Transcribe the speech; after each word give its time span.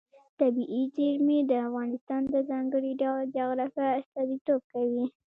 طبیعي 0.39 0.83
زیرمې 0.95 1.39
د 1.49 1.51
افغانستان 1.67 2.21
د 2.33 2.35
ځانګړي 2.49 2.91
ډول 3.01 3.21
جغرافیه 3.35 3.89
استازیتوب 4.01 4.61
کوي. 4.73 5.05